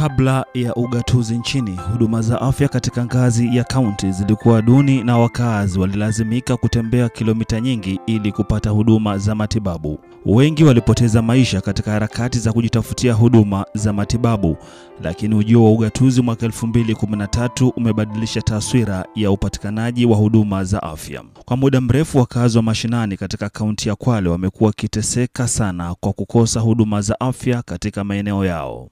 [0.00, 5.78] Kabla ya ugatuzi nchini, huduma za afya katika ngazi ya kaunti zilikuwa duni na wakazi
[5.78, 9.98] walilazimika kutembea kilomita nyingi ili kupata huduma za matibabu.
[10.26, 14.56] Wengi walipoteza maisha katika harakati za kujitafutia huduma za matibabu,
[15.02, 21.22] lakini ujio wa ugatuzi mwaka 2013 umebadilisha taswira ya upatikanaji wa huduma za afya.
[21.44, 26.60] Kwa muda mrefu, wakazi wa mashinani katika kaunti ya Kwale wamekuwa wakiteseka sana kwa kukosa
[26.60, 28.88] huduma za afya katika maeneo yao.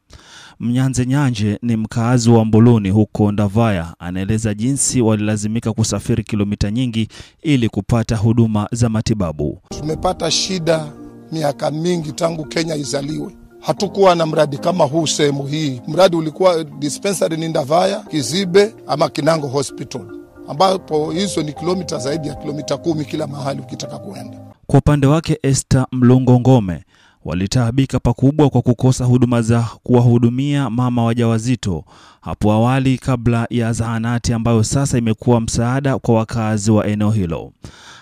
[0.61, 7.09] Mnyanze Nyanje ni mkaazi wa Mbuluni huko Ndavaya, anaeleza jinsi walilazimika kusafiri kilomita nyingi
[7.43, 9.59] ili kupata huduma za matibabu.
[9.69, 10.93] Tumepata shida
[11.33, 13.37] miaka mingi tangu Kenya izaliwe.
[13.61, 15.81] Hatukuwa na mradi kama huu sehemu hii.
[15.89, 20.03] Mradi ulikuwa dispensary ni Ndavaya, Kizibe ama Kinango Hospital,
[20.49, 24.39] ambapo hizo ni kilomita zaidi ya kilomita kumi kila mahali ukitaka kuenda.
[24.67, 26.85] Kwa upande wake Esther Mlungo Ngome
[27.25, 31.85] walitaabika pakubwa kwa kukosa huduma za kuwahudumia mama wajawazito
[32.21, 37.53] hapo awali kabla ya zahanati ambayo sasa imekuwa msaada kwa wakazi wa eneo hilo.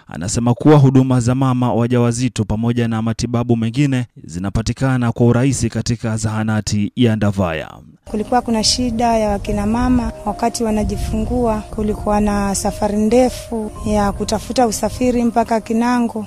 [0.08, 6.92] Anasema kuwa huduma za mama wajawazito pamoja na matibabu mengine zinapatikana kwa urahisi katika zahanati
[6.96, 7.70] ya Ndavaya.
[8.04, 15.24] Kulikuwa kuna shida ya wakina mama wakati wanajifungua, kulikuwa na safari ndefu ya kutafuta usafiri
[15.24, 16.26] mpaka Kinango,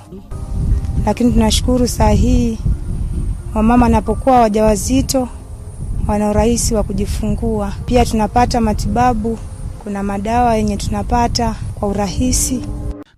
[1.06, 2.58] lakini tunashukuru saa hii
[3.54, 5.28] wamama wanapokuwa wajawazito
[6.08, 7.72] wana urahisi wa kujifungua.
[7.86, 9.38] Pia tunapata matibabu,
[9.84, 12.60] kuna madawa yenye tunapata kwa urahisi.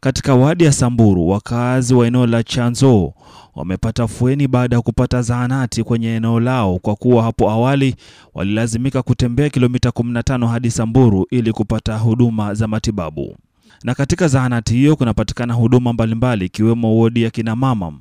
[0.00, 3.12] Katika wadi ya Samburu, wakazi wa eneo la Chanzo
[3.56, 7.94] wamepata fueni baada ya kupata zahanati kwenye eneo lao, kwa kuwa hapo awali
[8.34, 13.36] walilazimika kutembea kilomita 15 hadi Samburu ili kupata huduma za matibabu.
[13.84, 17.92] Na katika zahanati hiyo kunapatikana huduma mbalimbali ikiwemo wodi ya kina mama.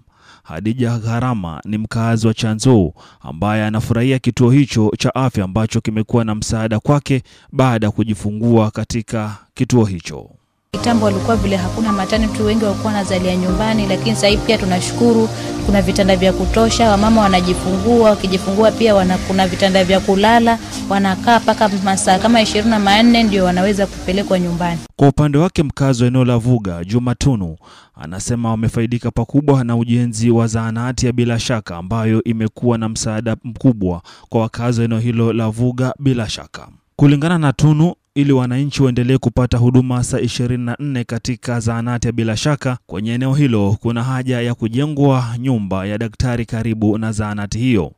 [0.44, 6.36] Hadija Gharama ni mkaazi wa Chanzo ambaye anafurahia kituo hicho cha afya ambacho kimekuwa na
[6.36, 10.30] msaada kwake baada ya kujifungua katika kituo hicho.
[10.78, 15.30] Kitambo walikuwa vile hakuna matani tu wengi walikuwa wanazalia nyumbani, lakini sasa hivi pia tunashukuru
[15.66, 21.70] kuna vitanda vya kutosha, wamama wanajifungua, wakijifungua pia wana, kuna vitanda vya kulala, wanakaa mpaka
[21.84, 24.80] masaa kama ishirini na manne ndio wanaweza kupelekwa nyumbani.
[24.96, 27.58] Kwa upande wake mkazi wa eneo la Vuga Juma Tunu
[27.96, 34.02] anasema wamefaidika pakubwa na ujenzi wa zahanati ya Bila Shaka ambayo imekuwa na msaada mkubwa
[34.30, 35.94] kwa wakazi wa eneo hilo la Vuga.
[36.00, 42.14] Bila shaka, kulingana na Tunu, ili wananchi waendelee kupata huduma saa 24 katika zahanati ya
[42.14, 47.58] Bila Shaka kwenye eneo hilo, kuna haja ya kujengwa nyumba ya daktari karibu na zahanati
[47.60, 47.92] hiyo.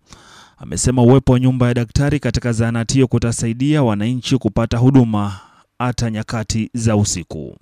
[0.58, 5.40] Amesema uwepo wa nyumba ya daktari katika zahanati hiyo kutasaidia wananchi kupata huduma
[5.80, 7.58] hata nyakati za usiku.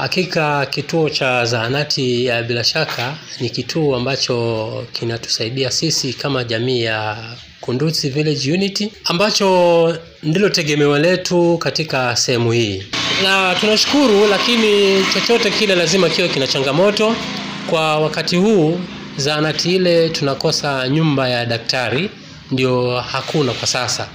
[0.00, 7.16] Hakika kituo cha zahanati ya Bila Shaka ni kituo ambacho kinatusaidia sisi kama jamii ya
[7.60, 12.82] Kunduchi Village Unity ambacho ndilo tegemeo letu katika sehemu hii,
[13.22, 17.16] na tunashukuru, lakini chochote kile lazima kiwe kina changamoto.
[17.70, 18.80] Kwa wakati huu
[19.16, 22.10] zahanati ile tunakosa nyumba ya daktari,
[22.50, 24.08] ndio hakuna kwa sasa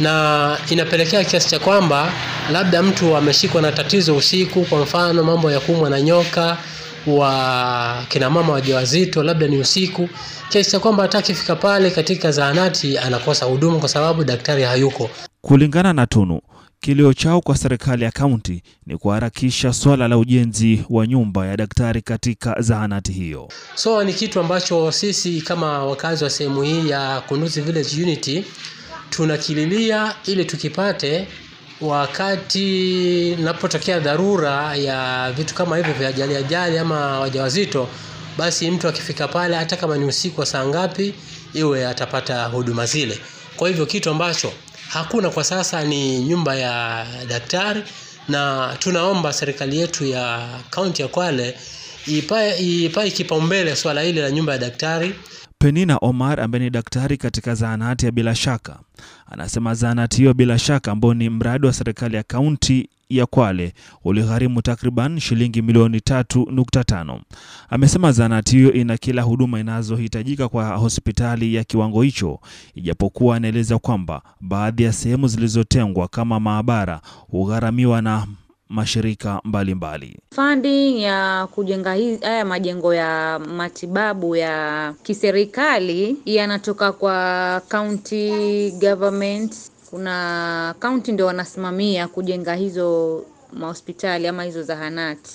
[0.00, 2.12] na inapelekea kiasi cha kwamba
[2.52, 6.56] labda mtu ameshikwa na tatizo usiku, kwa mfano mambo ya kuumwa na nyoka
[7.06, 10.08] wa kina mama wajawazito, labda ni usiku,
[10.48, 15.10] kiasi cha kwamba hata akifika pale katika zahanati anakosa huduma kwa sababu daktari hayuko.
[15.40, 16.40] Kulingana na Tunu,
[16.80, 22.02] kilio chao kwa serikali ya kaunti ni kuharakisha swala la ujenzi wa nyumba ya daktari
[22.02, 23.48] katika zahanati hiyo.
[23.74, 28.44] So ni kitu ambacho sisi kama wakazi wa sehemu hii ya Kunduzi Village Unity
[29.10, 31.28] tunakililia ili tukipate
[31.80, 37.88] wakati napotokea dharura ya vitu kama hivyo vya ajali ajali ama wajawazito,
[38.38, 41.14] basi mtu akifika pale, hata kama ni usiku wa saa ngapi,
[41.54, 43.18] iwe atapata huduma zile.
[43.56, 44.52] Kwa hivyo kitu ambacho
[44.88, 47.82] hakuna kwa sasa ni nyumba ya daktari,
[48.28, 51.54] na tunaomba serikali yetu ya kaunti ya Kwale
[52.06, 55.14] ipae ipae kipaumbele swala hili la nyumba ya daktari.
[55.64, 58.78] Penina Omar ambaye ni daktari katika zahanati ya Bila Shaka
[59.30, 63.74] anasema zahanati hiyo Bila Shaka ambao ni mradi wa serikali ya kaunti ya Kwale
[64.04, 67.20] uligharimu takriban shilingi milioni tatu nukta tano.
[67.70, 72.40] Amesema zahanati hiyo ina kila huduma inazohitajika kwa hospitali ya kiwango hicho,
[72.74, 77.00] ijapokuwa anaeleza kwamba baadhi ya sehemu zilizotengwa kama maabara
[77.30, 78.26] hugharamiwa na
[78.68, 80.20] mashirika mbalimbali mbali.
[80.34, 81.90] Funding ya kujenga
[82.22, 89.54] haya majengo ya matibabu ya kiserikali yanatoka kwa county government.
[89.90, 93.22] Kuna county ndio wanasimamia kujenga hizo
[93.52, 95.30] mahospitali ama hizo zahanati.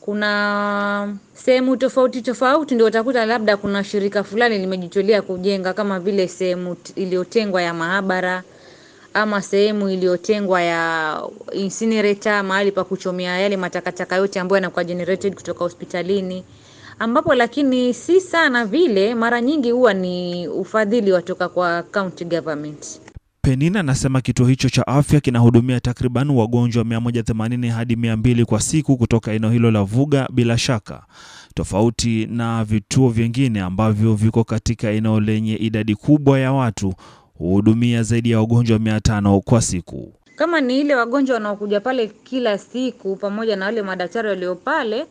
[0.00, 6.76] kuna sehemu tofauti tofauti ndio utakuta labda kuna shirika fulani limejitolea kujenga kama vile sehemu
[6.94, 8.42] iliyotengwa ya maabara
[9.16, 11.20] ama sehemu iliyotengwa ya
[11.52, 16.44] incinerator, mahali pa kuchomea yale matakataka yote ambayo yanakuwa generated kutoka hospitalini,
[16.98, 23.00] ambapo lakini si sana vile, mara nyingi huwa ni ufadhili watoka kwa county government.
[23.42, 29.32] Penina anasema kituo hicho cha afya kinahudumia takriban wagonjwa 180 hadi 200 kwa siku kutoka
[29.32, 31.02] eneo hilo la Vuga, bila shaka
[31.54, 36.94] tofauti na vituo vingine ambavyo viko katika eneo lenye idadi kubwa ya watu
[37.38, 40.12] huhudumia zaidi ya wagonjwa 500 kwa siku.
[40.36, 45.06] Kama ni ile wagonjwa wanaokuja pale kila siku pamoja na wale madaktari walio pale,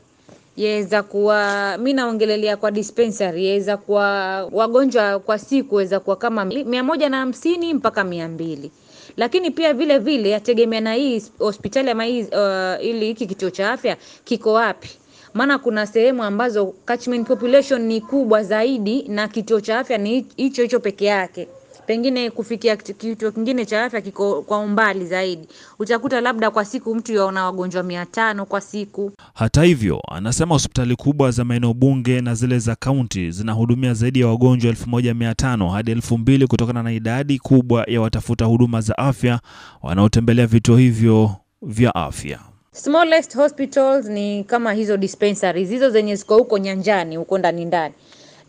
[0.58, 4.06] yaweza kuwa mi naongelelea kwa dispensary, yaweza kuwa
[4.52, 8.72] wagonjwa kwa siku waweza kuwa kama mia moja na hamsini mpaka mia mbili.
[9.18, 13.72] Lakini pia vile vile yategemea na hii hospitali ama hii uh, ili hiki kituo cha
[13.72, 14.90] afya kiko wapi.
[15.34, 20.62] Maana kuna sehemu ambazo catchment population ni kubwa zaidi na kituo cha afya ni hicho
[20.62, 21.48] hicho peke yake
[21.86, 25.48] pengine kufikia kituo kingine cha afya kiko kwa umbali zaidi.
[25.80, 29.12] Utakuta labda kwa siku mtu yaona wagonjwa mia tano kwa siku.
[29.34, 34.28] Hata hivyo, anasema hospitali kubwa za maeneo bunge na zile za kaunti zinahudumia zaidi ya
[34.28, 39.40] wagonjwa 1500 hadi 2000 kutokana na idadi kubwa ya watafuta huduma za afya
[39.84, 42.40] wanaotembelea vituo hivyo vya afya.
[42.72, 45.70] smallest hospitals ni kama hizo dispensaries.
[45.70, 47.94] Hizo zenye ziko huko nyanjani huko ndani ndani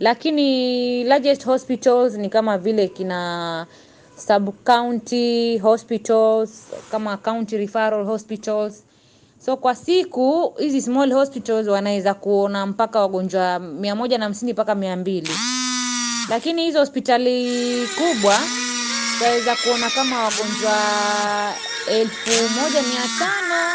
[0.00, 3.66] lakini largest hospitals ni kama vile kina
[4.26, 6.50] sub county hospitals
[6.90, 8.82] kama county referral hospitals.
[9.46, 14.74] So kwa siku hizi small hospitals wanaweza kuona mpaka wagonjwa mia moja na hamsini mpaka
[14.74, 15.30] mia mbili.
[16.28, 18.38] Lakini hizo hospitali kubwa
[19.12, 20.76] tutaweza kuona kama wagonjwa
[21.90, 23.72] elfu moja mia tano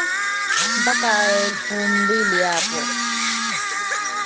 [0.82, 2.86] mpaka elfu mbili hapo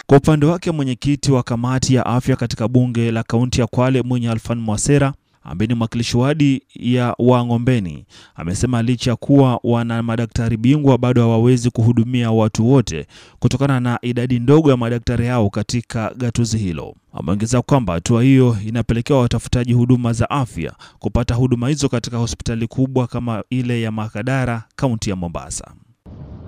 [0.06, 4.28] Kwa upande wake, mwenyekiti wa kamati ya afya katika bunge la kaunti ya Kwale Mwinyi
[4.28, 5.12] Alfan Mwasera
[5.42, 8.04] ambaye ni mwakilishi wadi ya Wang'ombeni
[8.34, 13.06] amesema licha ya kuwa wana madaktari bingwa bado hawawezi kuhudumia watu wote
[13.38, 16.94] kutokana na idadi ndogo ya madaktari hao katika gatuzi hilo.
[17.12, 23.06] Ameongeza kwamba hatua hiyo inapelekea watafutaji huduma za afya kupata huduma hizo katika hospitali kubwa
[23.06, 25.70] kama ile ya Makadara, kaunti ya Mombasa.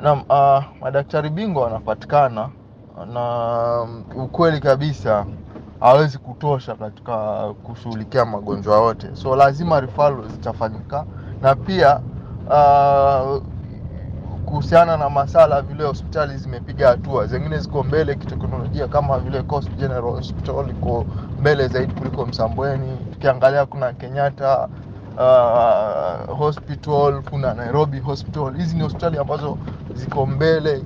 [0.02, 2.48] Naam, uh, madaktari bingwa wanapatikana
[3.06, 3.86] na
[4.16, 5.26] ukweli kabisa
[5.80, 11.04] hawezi kutosha katika kushughulikia magonjwa yote, so lazima referral zitafanyika,
[11.42, 12.00] na pia
[12.46, 13.42] uh,
[14.44, 20.02] kuhusiana na masala vile hospitali zimepiga hatua, zingine ziko mbele kiteknolojia, kama vile Coast General
[20.14, 21.06] Hospital iko
[21.40, 22.98] mbele zaidi kuliko Msambweni.
[23.12, 24.68] Tukiangalia kuna Kenyatta
[25.16, 28.56] uh, Hospital, kuna Nairobi Hospital.
[28.56, 29.58] Hizi ni hospitali ambazo
[29.94, 30.80] ziko mbele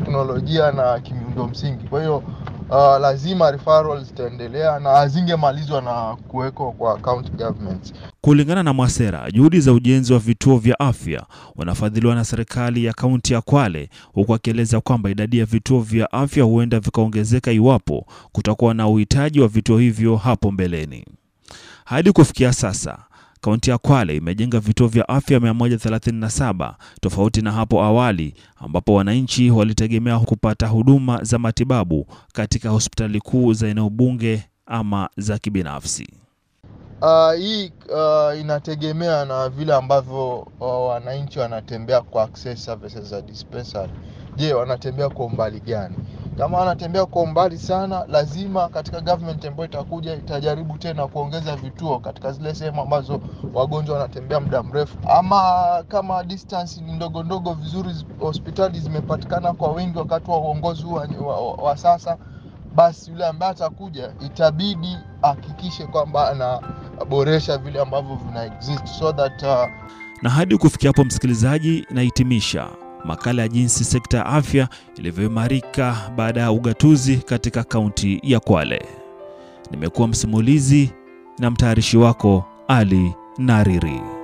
[0.00, 1.84] kiteknolojia na kimiundo msingi.
[1.88, 2.16] Kwa hiyo
[2.68, 7.92] uh, lazima referral zitaendelea na hazingemalizwa na kuwekwa kwa county governments.
[8.20, 11.26] Kulingana na Mwasera, juhudi za ujenzi wa vituo vya afya
[11.56, 16.44] unafadhiliwa na serikali ya kaunti ya Kwale, huku akieleza kwamba idadi ya vituo vya afya
[16.44, 21.04] huenda vikaongezeka iwapo kutakuwa na uhitaji wa vituo hivyo hapo mbeleni.
[21.84, 22.98] Hadi kufikia sasa,
[23.40, 30.18] kaunti ya Kwale imejenga vituo vya afya 137 tofauti na hapo awali ambapo wananchi walitegemea
[30.18, 36.08] kupata huduma za matibabu katika hospitali kuu za eneo bunge ama za kibinafsi.
[37.02, 43.92] Uh, hii uh, inategemea na vile ambavyo uh, wananchi wanatembea kwa access services za dispensary.
[44.36, 45.96] Je, wanatembea kwa umbali gani?
[46.40, 52.32] Kama anatembea kwa umbali sana, lazima katika government ambayo itakuja itajaribu tena kuongeza vituo katika
[52.32, 53.20] zile sehemu ambazo
[53.54, 55.42] wagonjwa wanatembea muda mrefu, ama
[55.88, 61.52] kama distance ni ndogo ndogo vizuri, hospitali zimepatikana kwa wingi wakati wa uongozi wa, wa,
[61.54, 62.16] wa sasa
[62.74, 69.66] basi yule ambaye atakuja itabidi ahakikishe kwamba anaboresha vile ambavyo vina exist so that uh,
[70.22, 72.68] Na hadi kufikia hapo, msikilizaji, nahitimisha
[73.04, 78.82] makala ya jinsi sekta ya afya ilivyoimarika baada ya ugatuzi katika kaunti ya Kwale.
[79.70, 80.90] Nimekuwa msimulizi
[81.38, 84.19] na mtayarishi wako Ali Nariri.